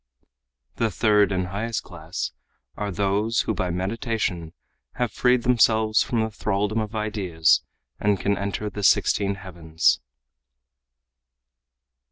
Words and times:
The 0.77 0.89
third 0.89 1.31
and 1.31 1.49
highest 1.49 1.83
class 1.83 2.31
are 2.75 2.89
those 2.89 3.41
who 3.41 3.53
by 3.53 3.69
meditation 3.69 4.51
have 4.93 5.11
freed 5.11 5.43
themselves 5.43 6.01
from 6.01 6.21
the 6.21 6.31
thraldom 6.31 6.79
of 6.79 6.95
ideas 6.95 7.61
and 7.99 8.19
can 8.19 8.35
enter 8.35 8.67
the 8.71 8.81
sixteen 8.81 9.35
heavens." 9.35 9.99